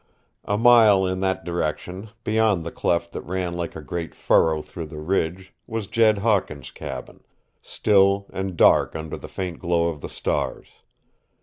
A 0.45 0.57
mile 0.57 1.05
in 1.05 1.19
that 1.19 1.45
direction, 1.45 2.09
beyond 2.23 2.65
the 2.65 2.71
cleft 2.71 3.11
that 3.11 3.21
ran 3.21 3.55
like 3.55 3.75
a 3.75 3.83
great 3.83 4.15
furrow 4.15 4.63
through 4.63 4.87
the 4.87 4.97
Ridge, 4.97 5.53
was 5.67 5.85
Jed 5.85 6.17
Hawkins' 6.17 6.71
cabin, 6.71 7.23
still 7.61 8.25
and 8.33 8.57
dark 8.57 8.95
under 8.95 9.17
the 9.17 9.27
faint 9.29 9.59
glow 9.59 9.89
of 9.89 10.01
the 10.01 10.09
stars. 10.09 10.69